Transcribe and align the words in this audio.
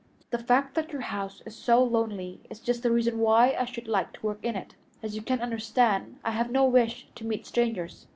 The 0.31 0.39
fact 0.39 0.73
that 0.73 0.91
your 0.91 1.01
house 1.01 1.43
is 1.45 1.55
so 1.55 1.83
lonely 1.83 2.41
is 2.49 2.59
just 2.59 2.81
the 2.81 2.89
reason 2.89 3.19
why 3.19 3.53
I 3.55 3.65
should 3.65 3.87
like 3.87 4.13
to 4.13 4.25
work 4.25 4.39
in 4.41 4.55
it. 4.55 4.73
As 5.03 5.15
you 5.15 5.21
can 5.21 5.41
understand, 5.41 6.17
I 6.23 6.31
have 6.31 6.49
no 6.49 6.65
wish 6.65 7.05
to 7.13 7.23
meet 7.23 7.45
strangers. 7.45 8.07